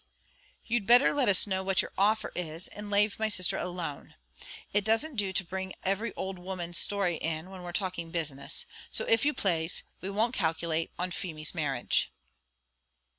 [0.65, 4.15] "You'd better let us know what your offer is, and lave my sisther alone.
[4.73, 9.05] It doesn't do to bring every old woman's story in, when we're talking business; so,
[9.05, 12.11] if you plaze, we won't calculate on Feemy's marriage."